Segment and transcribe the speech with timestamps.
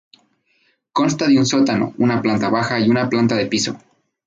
[0.91, 3.77] Consta de un sótano, una planta baja y una planta de piso.